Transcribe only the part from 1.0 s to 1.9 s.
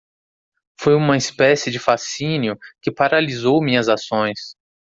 espécie de